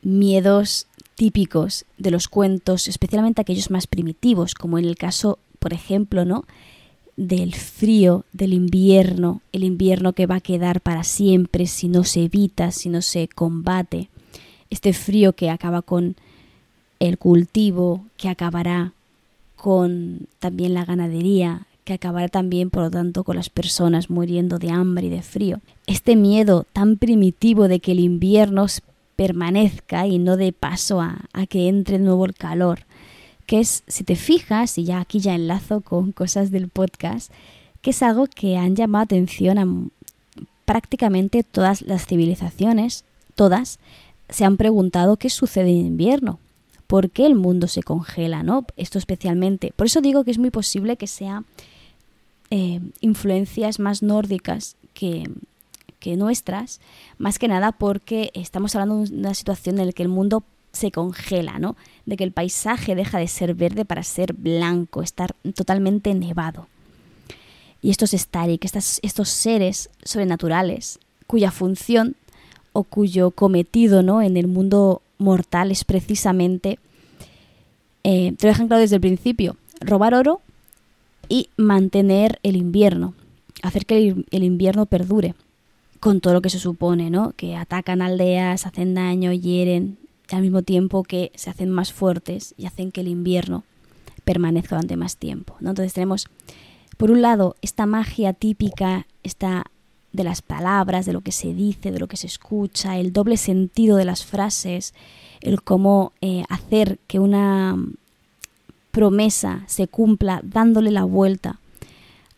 [0.03, 6.25] miedos típicos de los cuentos, especialmente aquellos más primitivos, como en el caso, por ejemplo,
[6.25, 6.45] ¿no?
[7.17, 12.25] Del frío, del invierno, el invierno que va a quedar para siempre si no se
[12.25, 14.09] evita, si no se combate,
[14.71, 16.17] este frío que acaba con
[16.99, 18.93] el cultivo, que acabará
[19.57, 24.71] con también la ganadería, que acabará también, por lo tanto, con las personas muriendo de
[24.71, 25.61] hambre y de frío.
[25.87, 28.67] Este miedo tan primitivo de que el invierno
[29.17, 32.87] permanezca y no dé paso a, a que entre de nuevo el calor
[33.53, 37.31] que es, si te fijas, y ya aquí ya enlazo con cosas del podcast,
[37.83, 39.67] que es algo que han llamado atención a
[40.65, 43.79] prácticamente todas las civilizaciones, todas,
[44.31, 46.39] se han preguntado qué sucede en invierno,
[46.87, 48.65] por qué el mundo se congela, ¿no?
[48.79, 49.75] Esto especialmente.
[49.77, 51.45] Por eso digo que es muy posible que sea
[52.49, 55.29] eh, influencias más nórdicas que,
[56.01, 56.81] que nuestras,
[57.19, 60.91] más que nada porque estamos hablando de una situación en la que el mundo se
[60.91, 61.77] congela, ¿no?
[62.07, 66.67] De que el paisaje deja de ser verde para ser blanco, estar totalmente nevado.
[67.81, 72.17] Y estos Starik, estos seres sobrenaturales, cuya función
[72.73, 74.23] o cuyo cometido ¿no?
[74.23, 76.79] en el mundo mortal es precisamente,
[78.05, 80.41] eh, te lo dejan claro desde el principio, robar oro
[81.29, 83.15] y mantener el invierno,
[83.63, 85.35] hacer que el invierno perdure,
[86.01, 87.33] con todo lo que se supone, ¿no?
[87.37, 89.99] Que atacan aldeas, hacen daño, hieren,
[90.37, 93.65] al mismo tiempo que se hacen más fuertes y hacen que el invierno
[94.25, 95.57] permanezca durante más tiempo.
[95.61, 95.71] ¿no?
[95.71, 96.29] Entonces tenemos,
[96.97, 99.65] por un lado, esta magia típica, esta
[100.13, 103.37] de las palabras, de lo que se dice, de lo que se escucha, el doble
[103.37, 104.95] sentido de las frases,
[105.41, 107.77] el cómo eh, hacer que una
[108.91, 111.59] promesa se cumpla dándole la vuelta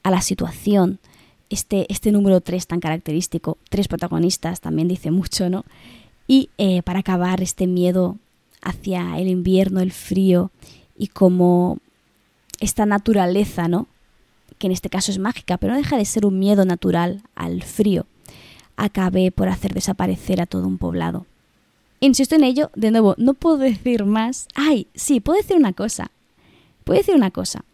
[0.03, 1.01] a la situación.
[1.51, 5.65] Este, este número 3 tan característico, tres protagonistas, también dice mucho, ¿no?
[6.27, 8.17] Y eh, para acabar este miedo
[8.63, 10.51] hacia el invierno, el frío
[10.97, 11.79] y como
[12.61, 13.87] esta naturaleza, ¿no?
[14.59, 17.63] Que en este caso es mágica, pero no deja de ser un miedo natural al
[17.63, 18.07] frío,
[18.77, 21.27] acabe por hacer desaparecer a todo un poblado.
[22.01, 24.49] Insisto en ello, de nuevo, no puedo decir más.
[24.55, 26.11] Ay, sí, puedo decir una cosa.
[26.85, 27.65] Puedo decir una cosa.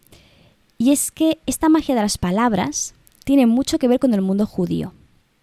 [0.77, 4.45] Y es que esta magia de las palabras tiene mucho que ver con el mundo
[4.45, 4.93] judío.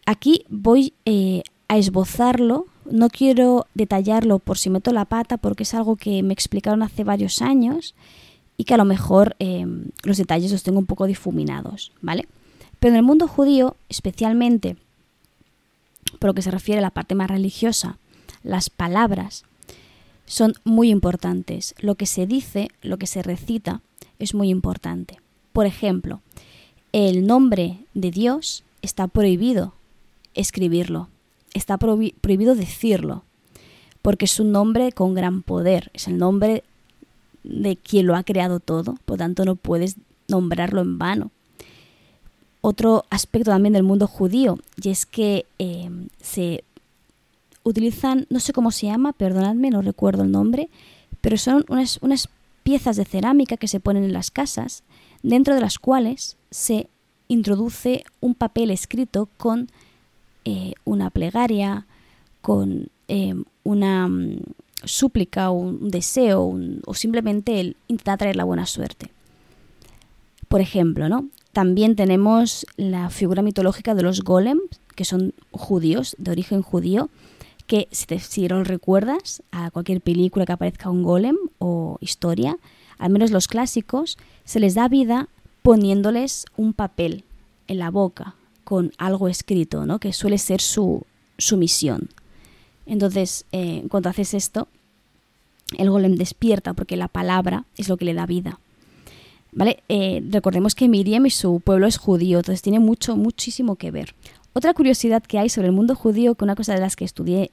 [0.07, 5.75] Aquí voy eh, a esbozarlo no quiero detallarlo por si meto la pata porque es
[5.75, 7.95] algo que me explicaron hace varios años
[8.57, 12.27] y que a lo mejor em, los detalles los tengo un poco difuminados, ¿vale?
[12.81, 14.77] Pero en el mundo judío, especialmente
[16.19, 17.99] por lo que se refiere a la parte más religiosa,
[18.43, 19.45] las palabras
[20.27, 21.75] son muy importantes.
[21.79, 23.81] Lo que se dice, lo que se recita,
[24.19, 25.21] es muy importante.
[25.53, 26.21] Por ejemplo,
[26.93, 29.75] el nombre de Dios está prohibido
[30.35, 31.09] escribirlo
[31.55, 33.25] está prohibido decirlo,
[34.03, 36.65] porque es un nombre con gran poder, es el nombre
[37.45, 39.97] de quien lo ha creado todo, por tanto no puedes
[40.29, 41.31] nombrarlo en vano.
[42.61, 46.65] Otro aspecto también del mundo judío, y es que em, se
[47.63, 50.69] utilizan, no sé cómo se llama, perdonadme, no recuerdo el nombre,
[51.21, 52.29] pero son unas, unas
[52.63, 54.83] piezas de cerámica que se ponen en las casas,
[55.23, 56.89] dentro de las cuales se
[57.29, 59.71] introduce un papel escrito con
[60.51, 61.85] eh, una plegaria,
[62.41, 63.35] con eh,
[63.65, 64.41] una mm,
[64.83, 69.11] súplica o un deseo o simplemente el intentar traer la buena suerte.
[70.49, 71.29] Por ejemplo, ¿no?
[71.53, 74.63] También tenemos la figura mitológica de los golems,
[74.95, 77.11] que son judíos, de origen judío,
[77.67, 82.57] que si, te, si recuerdas a cualquier película que aparezca un golem o historia,
[82.97, 85.29] al menos los clásicos, se les da vida
[85.63, 87.25] poniéndoles un papel
[87.67, 88.38] en la boca
[88.69, 89.99] con algo escrito, ¿no?
[89.99, 91.07] que suele ser su,
[91.39, 92.11] su misión.
[92.85, 94.69] Entonces, eh, cuando haces esto,
[95.79, 98.61] el golem despierta porque la palabra es lo que le da vida.
[99.53, 99.83] ¿Vale?
[99.89, 104.15] Eh, recordemos que Miriam y su pueblo es judío, entonces tiene mucho, muchísimo que ver.
[104.53, 107.51] Otra curiosidad que hay sobre el mundo judío, que una cosa de las que estudié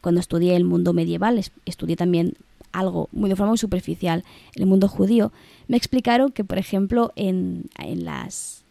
[0.00, 2.32] cuando estudié el mundo medieval, estudié también
[2.72, 4.24] algo muy de forma muy superficial
[4.54, 5.32] el mundo judío,
[5.68, 8.61] me explicaron que, por ejemplo, en, en las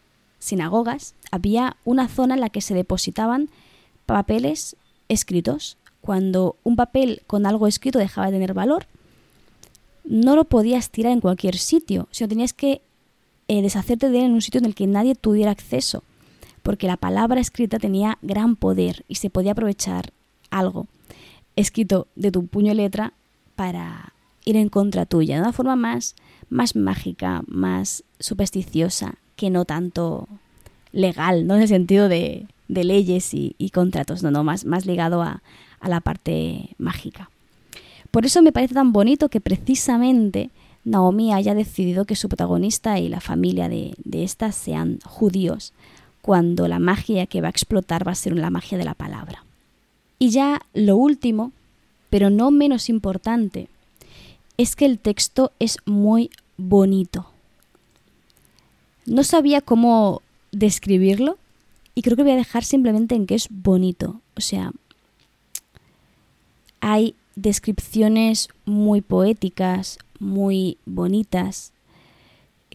[0.42, 3.48] sinagogas había una zona en la que se depositaban
[4.06, 4.76] papeles
[5.08, 5.76] escritos.
[6.00, 8.86] Cuando un papel con algo escrito dejaba de tener valor,
[10.04, 12.82] no lo podías tirar en cualquier sitio, sino tenías que
[13.46, 16.02] eh, deshacerte de él en un sitio en el que nadie tuviera acceso,
[16.64, 20.12] porque la palabra escrita tenía gran poder y se podía aprovechar
[20.50, 20.88] algo
[21.54, 23.12] escrito de tu puño y letra
[23.54, 24.12] para
[24.44, 26.16] ir en contra tuya, de una forma más,
[26.50, 30.28] más mágica, más supersticiosa, que no tanto
[30.92, 31.56] legal, ¿no?
[31.56, 35.42] En el sentido de, leyes y, contratos, no, más, ligado a,
[35.82, 37.30] la parte mágica.
[38.10, 40.50] Por eso me parece tan bonito que precisamente
[40.84, 45.72] Naomi haya decidido que su protagonista y la familia de, de sean judíos,
[46.20, 49.44] cuando la magia que va a explotar va a ser la magia de la palabra.
[50.18, 51.50] Y ya lo último,
[52.10, 53.68] pero no menos importante,
[54.56, 57.31] es que el texto es muy bonito.
[59.06, 61.38] No sabía cómo describirlo
[61.94, 64.20] y creo que voy a dejar simplemente en que es bonito.
[64.36, 64.72] O sea,
[66.80, 71.72] hay descripciones muy poéticas, muy bonitas,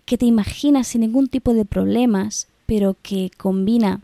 [0.06, 4.02] que te imaginas sin ningún tipo de problemas, pero que combina,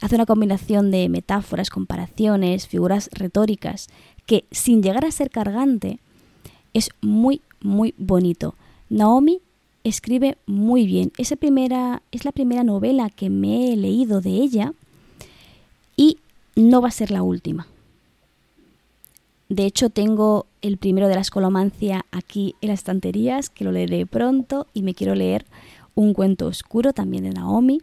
[0.00, 3.88] hace una combinación de metáforas, comparaciones, figuras retóricas,
[4.26, 5.98] que sin llegar a ser cargante,
[6.72, 8.54] es muy, muy bonito.
[8.88, 9.40] Naomi
[9.84, 11.12] escribe muy bien.
[11.16, 14.72] Esa primera, es la primera novela que me he leído de ella
[15.96, 16.18] y
[16.56, 17.66] no va a ser la última.
[19.48, 24.06] De hecho, tengo el primero de la escolomancia aquí en las estanterías, que lo leeré
[24.06, 25.44] pronto, y me quiero leer
[25.94, 27.82] un cuento oscuro también de Naomi.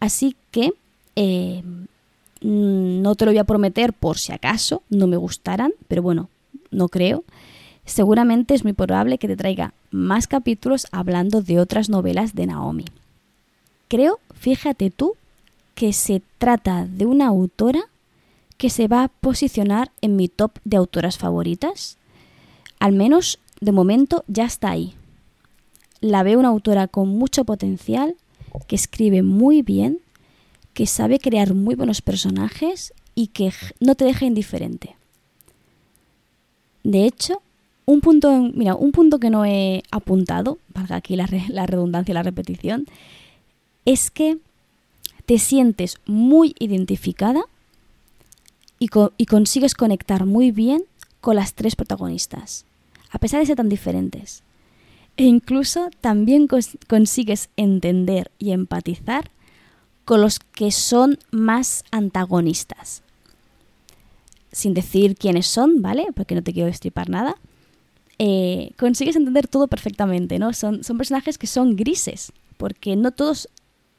[0.00, 0.72] Así que
[1.14, 1.62] eh,
[2.40, 6.28] no te lo voy a prometer por si acaso no me gustaran, pero bueno,
[6.70, 7.24] no creo
[7.86, 12.84] seguramente es muy probable que te traiga más capítulos hablando de otras novelas de Naomi.
[13.88, 15.14] Creo, fíjate tú,
[15.74, 17.84] que se trata de una autora
[18.56, 21.98] que se va a posicionar en mi top de autoras favoritas.
[22.78, 24.94] Al menos de momento ya está ahí.
[26.00, 28.16] La veo una autora con mucho potencial,
[28.66, 29.98] que escribe muy bien,
[30.72, 34.96] que sabe crear muy buenos personajes y que no te deja indiferente.
[36.84, 37.42] De hecho,
[37.86, 42.24] un punto, mira, un punto que no he apuntado, valga aquí la, redundancia y la
[42.24, 42.86] repetición,
[43.84, 44.38] es que
[45.24, 47.44] te sientes muy identificada
[48.78, 50.84] y, consigues conectar muy bien
[51.20, 52.66] con las tres protagonistas,
[53.10, 54.42] a pesar de ser tan diferentes.
[55.16, 56.48] E incluso también
[56.88, 59.30] consigues entender y empatizar
[60.04, 63.02] con los que son más antagonistas.
[64.52, 66.08] Sin decir quiénes son, ¿vale?
[66.14, 67.36] Porque no te quiero destripar nada.
[68.18, 70.52] Eh, consigues entender todo perfectamente, ¿no?
[70.52, 73.48] Son, son personajes que son grises, porque no todos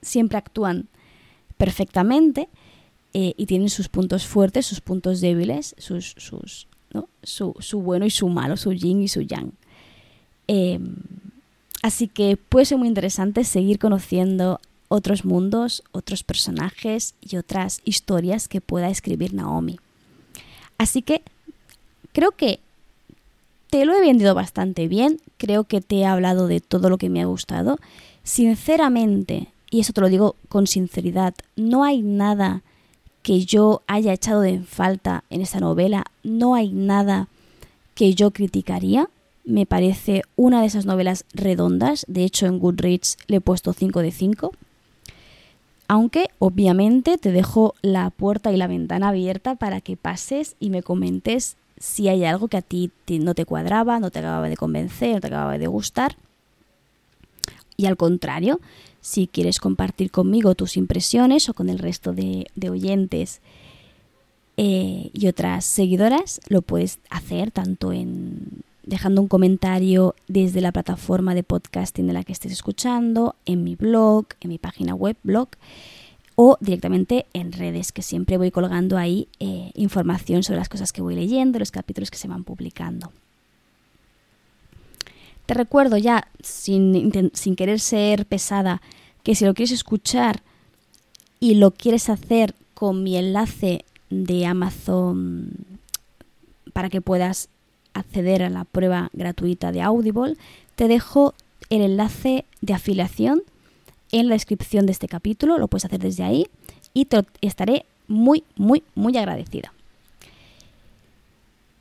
[0.02, 0.88] siempre actúan
[1.58, 2.50] perfectamente
[3.14, 6.68] eh, y tienen sus puntos fuertes, sus puntos débiles, sus, sus,
[7.24, 9.52] su, su, bueno y su malo, su yin y su yang.
[10.48, 10.96] Em,
[11.84, 18.48] así que puede ser muy interesante seguir conociendo otros mundos, otros personajes y otras historias
[18.48, 19.80] que pueda escribir Naomi.
[20.78, 21.22] Así que
[22.14, 22.60] creo que
[23.70, 27.10] te lo he vendido bastante bien, creo que te he hablado de todo lo que
[27.10, 27.78] me ha gustado.
[28.24, 32.62] Sinceramente, y eso te lo digo con sinceridad, no hay nada
[33.22, 37.28] que yo haya echado de falta en esta novela, no hay nada
[37.94, 39.10] que yo criticaría.
[39.44, 44.02] Me parece una de esas novelas redondas, de hecho en Goodreads le he puesto 5
[44.02, 44.54] de 5.
[45.90, 50.84] Aunque obviamente te dejo la puerta y la ventana abierta para que pases y me
[50.84, 55.16] comentes si hay algo que a ti no te cuadraba, no te acababa de convencer,
[55.16, 56.18] no te acababa de gustar.
[57.78, 58.60] Y al contrario,
[59.02, 63.42] si quieres compartir conmigo tus impresiones o con el resto de, oyentes
[64.58, 71.36] eh, y otras seguidoras, lo puedes hacer tanto en dejando un comentario desde la plataforma
[71.36, 75.50] de podcasting de la que estés escuchando, en mi blog, en mi página web, blog,
[76.40, 81.02] o directamente en redes, que siempre voy colgando ahí eh, información sobre las cosas que
[81.02, 83.12] voy leyendo, los capítulos que se van publicando.
[85.48, 88.84] Te recuerdo ya, sin, sin querer ser pesada,
[89.24, 90.44] que si lo quieres escuchar
[91.40, 95.50] y lo quieres hacer con mi enlace de Amazon
[96.72, 97.50] para que puedas
[97.96, 100.36] acceder a la prueba gratuita de Audible,
[100.76, 101.34] te dejo
[101.72, 103.42] el enlace de afiliación
[104.12, 106.48] en la descripción de este capítulo, lo puedes hacer desde ahí
[106.94, 109.74] y te estaré muy, muy, muy agradecida.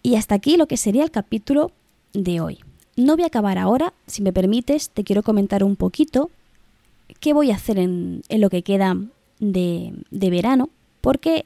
[0.02, 1.72] Y hasta aquí lo que sería el capítulo
[2.12, 2.58] de hoy.
[2.96, 6.30] No voy a acabar ahora, si me permites, te quiero comentar un poquito
[7.20, 8.96] qué voy a hacer en, lo que queda
[9.38, 10.70] de, verano,
[11.00, 11.44] porque,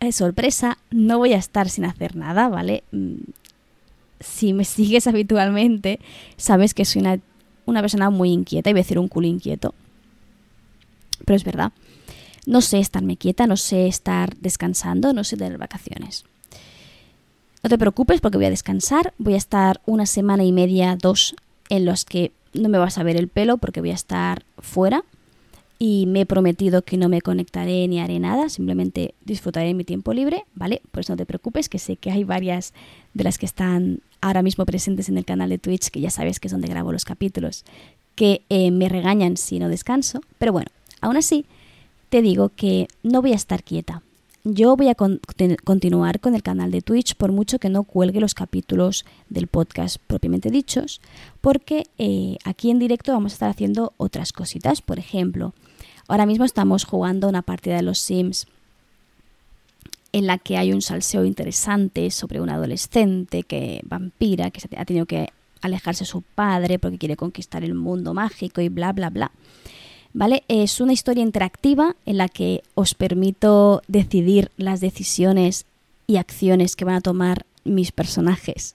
[0.00, 2.82] eh, sorpresa, no voy a estar sin hacer nada, ¿vale?
[2.92, 3.16] Mm,
[4.20, 6.00] si me sigues habitualmente,
[6.36, 7.20] sabes que soy una,
[7.66, 9.74] una persona muy inquieta, y voy a decir un culo inquieto.
[11.24, 11.72] Pero es verdad.
[12.46, 16.24] No sé estarme quieta, no sé estar descansando, no sé tener vacaciones.
[17.62, 21.34] No te preocupes porque voy a descansar, voy a estar una semana y media, dos,
[21.68, 25.04] en los que no me vas a ver el pelo porque voy a estar fuera
[25.78, 30.12] y me he prometido que no me conectaré ni haré nada, simplemente disfrutaré mi tiempo
[30.12, 30.82] libre, ¿vale?
[30.90, 32.74] Pues no te preocupes, que sé que hay varias
[33.14, 36.40] de las que están ahora mismo presentes en el canal de Twitch, que ya sabes
[36.40, 37.64] que es donde grabo los capítulos,
[38.16, 40.70] que eh, me regañan si no descanso, pero bueno,
[41.00, 41.46] aún así
[42.08, 44.02] te digo que no voy a estar quieta.
[44.44, 48.34] Yo voy a continuar con el canal de Twitch por mucho que no cuelgue los
[48.34, 51.00] capítulos del podcast propiamente dichos,
[51.40, 54.80] porque eh, aquí en directo vamos a estar haciendo otras cositas.
[54.80, 55.52] Por ejemplo,
[56.06, 58.46] ahora mismo estamos jugando una partida de los Sims
[60.12, 65.04] en la que hay un salseo interesante sobre un adolescente que vampira, que ha tenido
[65.04, 65.28] que
[65.60, 69.30] alejarse de su padre porque quiere conquistar el mundo mágico y bla, bla, bla.
[70.12, 70.42] ¿Vale?
[70.48, 75.66] Es una historia interactiva en la que os permito decidir las decisiones
[76.06, 78.74] y acciones que van a tomar mis personajes.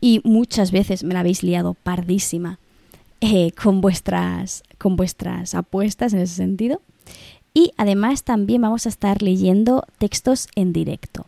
[0.00, 2.58] Y muchas veces me la habéis liado pardísima
[3.20, 6.82] eh, con, vuestras, con vuestras apuestas en ese sentido.
[7.54, 11.26] Y además también vamos a estar leyendo textos en directo.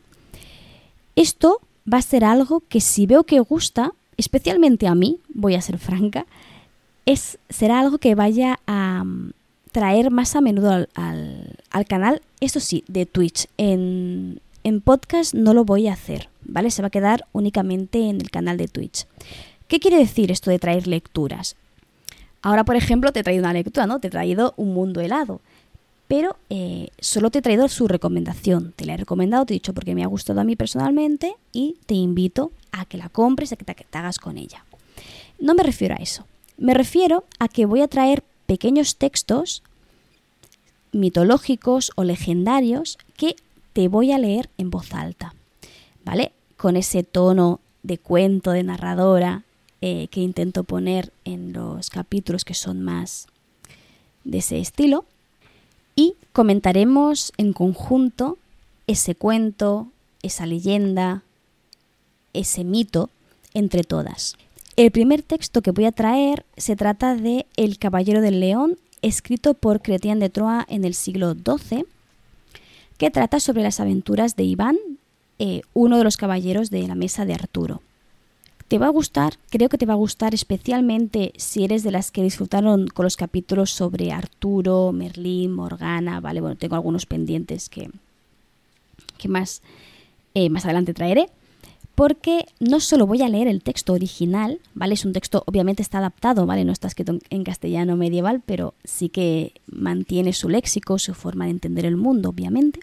[1.16, 1.60] Esto
[1.90, 5.78] va a ser algo que si veo que gusta, especialmente a mí, voy a ser
[5.78, 6.26] franca,
[7.08, 9.32] es, será algo que vaya a mm,
[9.72, 13.46] traer más a menudo al, canal, eso sí, de Twitch.
[13.56, 14.40] En,
[14.84, 16.70] podcast no lo voy a hacer, ¿vale?
[16.70, 19.06] Se va a quedar únicamente en el canal de Twitch.
[19.66, 21.56] ¿Qué quiere decir esto de traer lecturas?
[22.42, 23.98] Ahora, por ejemplo, te he traído una lectura, ¿no?
[23.98, 25.40] Te he traído Un Mundo Helado.
[26.06, 28.74] Pero eh, solo te he traído su recomendación.
[28.76, 31.76] Te la he recomendado, te he dicho porque me ha gustado a mí personalmente y
[31.86, 34.66] te invito a que la compres, a que te hagas con ella.
[35.40, 36.26] No me refiero a eso.
[36.58, 39.62] Me refiero a que voy a traer pequeños textos
[40.90, 43.36] mitológicos o legendarios que
[43.72, 45.34] te voy a leer en voz alta,
[46.04, 46.32] ¿vale?
[46.56, 49.44] Con ese tono de cuento, de narradora
[49.80, 53.28] eh, que intento poner en los capítulos que son más
[54.24, 55.04] de ese estilo.
[55.94, 58.36] Y comentaremos en conjunto
[58.88, 59.88] ese cuento,
[60.22, 61.22] esa leyenda,
[62.32, 63.10] ese mito
[63.54, 64.36] entre todas.
[64.78, 69.54] El primer texto que voy a traer se trata de El Caballero del León, escrito
[69.54, 71.84] por Chrétien de Troyes en el siglo XII,
[72.96, 74.76] que trata sobre las aventuras de Iván,
[75.40, 77.82] eh, uno de los caballeros de la mesa de Arturo.
[78.68, 82.12] Te va a gustar, creo que te va a gustar especialmente si eres de las
[82.12, 87.90] que disfrutaron con los capítulos sobre Arturo, Merlín, Morgana, vale, bueno, tengo algunos pendientes que,
[89.16, 89.60] que más,
[90.34, 91.30] eh, más adelante traeré
[91.98, 94.94] porque no solo voy a leer el texto original, ¿vale?
[94.94, 96.64] Es un texto, obviamente está adaptado, ¿vale?
[96.64, 101.50] No está escrito en castellano medieval, pero sí que mantiene su léxico, su forma de
[101.50, 102.78] entender el mundo, obviamente.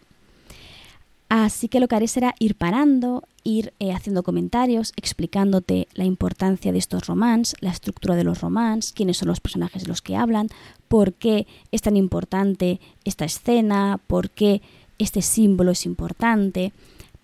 [1.30, 6.74] Así que lo que haré será ir parando, ir eh, haciendo comentarios, explicándote la importancia
[6.74, 10.18] de estos romans, la estructura de los romans, quiénes son los personajes de los que
[10.18, 10.50] hablan,
[10.90, 14.62] por qué es tan importante esta escena, por qué
[14.98, 16.74] este símbolo es importante,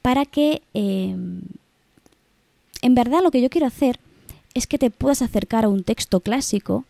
[0.02, 1.42] para que em,
[2.82, 4.00] en verdad lo que yo quiero hacer
[4.54, 6.86] es que te puedas acercar a un texto clásico,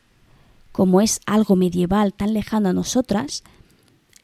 [0.72, 3.44] como es algo medieval tan lejano a nosotras,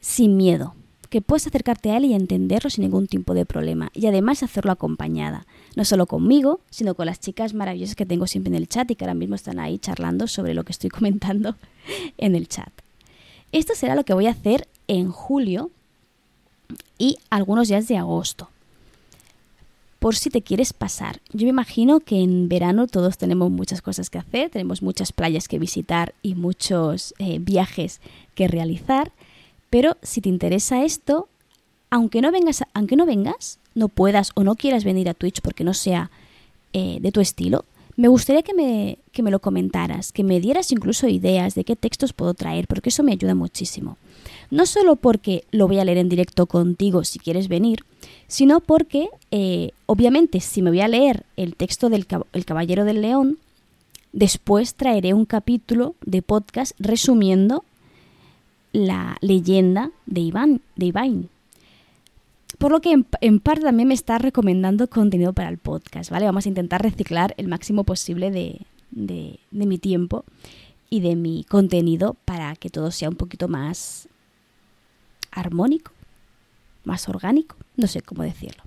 [0.00, 0.74] sin miedo,
[1.10, 4.72] que puedas acercarte a él y entenderlo sin ningún tipo de problema, y además hacerlo
[4.72, 5.46] acompañada,
[5.76, 8.96] no solo conmigo, sino con las chicas maravillosas que tengo siempre en el chat y
[8.96, 11.56] que ahora mismo están ahí charlando sobre lo que estoy comentando
[12.16, 12.72] en el chat.
[13.52, 15.70] Esto será lo que voy a hacer en julio
[16.98, 18.48] y algunos días de agosto
[20.08, 21.20] por si te quieres pasar.
[21.34, 25.48] Yo me imagino que en verano todos tenemos muchas cosas que hacer, tenemos muchas playas
[25.48, 28.00] que visitar y muchos eh, viajes
[28.34, 29.12] que realizar,
[29.68, 31.28] pero si te interesa esto,
[31.90, 35.62] aunque no vengas, aunque no vengas, no puedas o no quieras venir a Twitch porque
[35.62, 36.10] no sea
[36.72, 40.72] eh, de tu estilo, me gustaría que me, que me lo comentaras, que me dieras
[40.72, 43.98] incluso ideas de qué textos puedo traer, porque eso me ayuda muchísimo.
[44.50, 47.84] No solo porque lo voy a leer en directo contigo si quieres venir,
[48.26, 53.02] sino porque, eh, obviamente, si me voy a leer el texto del el Caballero del
[53.02, 53.38] León,
[54.12, 57.64] después traeré un capítulo de podcast resumiendo
[58.72, 61.28] la leyenda de Iván, de Iván.
[62.56, 66.26] Por lo que en, parte también me está recomendando contenido para el podcast, ¿vale?
[66.26, 70.24] Vamos a intentar reciclar el máximo posible de, de mi tiempo
[70.90, 74.08] y de mi contenido para que todo sea un poquito más
[75.38, 75.92] armónico,
[76.84, 78.62] más orgánico, no sé cómo decirlo.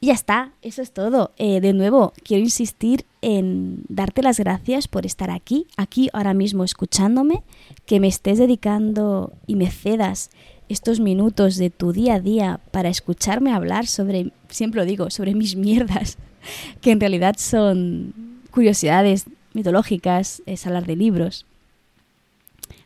[0.00, 1.32] Y ya está, eso es todo.
[1.38, 6.62] Eh, de nuevo, quiero insistir en darte las gracias por estar aquí, aquí ahora mismo
[6.62, 7.42] escuchándome,
[7.84, 10.30] que me estés dedicando y me cedas
[10.68, 15.34] estos minutos de tu día a día para escucharme hablar sobre, siempre lo digo, sobre
[15.34, 16.18] mis mierdas,
[16.80, 21.44] que en realidad son curiosidades mitológicas, es hablar de libros.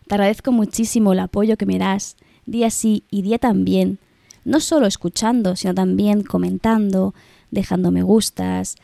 [0.06, 2.16] Te agradezco muchísimo el apoyo que me das
[2.46, 3.98] día sí y día también.
[4.44, 7.14] No solo escuchando, sino también comentando,
[7.50, 8.76] dejando me gustas,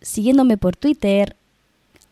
[0.00, 1.36] siguiéndome por Twitter,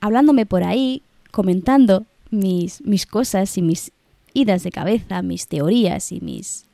[0.01, 3.93] hablándome por ahí, comentando mis, mis cosas y mis
[4.35, 6.65] idas de cabeza, mis teorías y mis...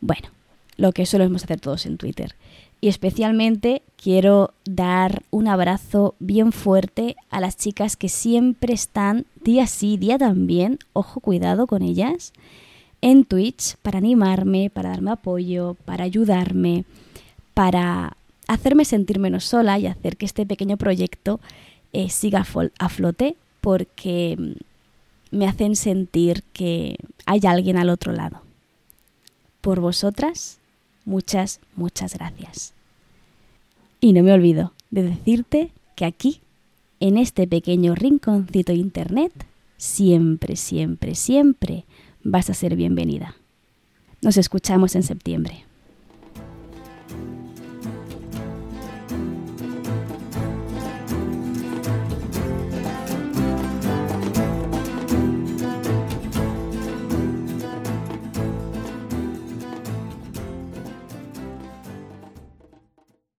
[0.00, 0.28] Bueno,
[0.76, 2.34] lo que solemos hacer todos en Twitter.
[2.80, 9.66] Y especialmente quiero dar un abrazo bien fuerte a las chicas que siempre están día
[9.66, 12.32] sí, día también, ojo, cuidado con ellas,
[13.06, 16.84] en Twitch para animarme, para darme apoyo, para ayudarme,
[17.54, 18.16] para
[18.48, 21.38] hacerme sentir menos sola y hacer que este pequeño proyecto
[21.92, 22.44] eh, siga
[22.80, 26.96] a flote porque mm, me hacen sentir que
[27.26, 28.42] hay alguien al otro lado.
[29.60, 30.58] Por vosotras,
[31.04, 32.74] muchas, muchas gracias.
[34.00, 36.40] Y no me olvido de decirte que aquí,
[36.98, 39.32] en este pequeño rinconcito internet,
[39.76, 41.84] siempre, siempre, siempre
[42.30, 43.36] vas a ser bienvenida.
[44.20, 45.65] Nos escuchamos en septiembre.